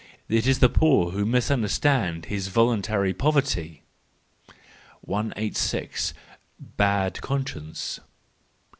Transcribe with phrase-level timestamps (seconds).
[0.29, 3.83] —It is the poor who misunderstand his voluntary poverty.
[5.01, 6.15] 186.
[6.59, 7.99] Bad Conscience